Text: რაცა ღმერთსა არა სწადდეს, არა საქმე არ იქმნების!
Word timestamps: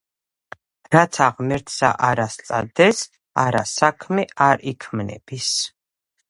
რაცა 0.93 1.27
ღმერთსა 1.41 1.91
არა 2.07 2.25
სწადდეს, 2.37 3.03
არა 3.45 3.63
საქმე 3.75 4.25
არ 4.49 4.65
იქმნების! 4.73 5.53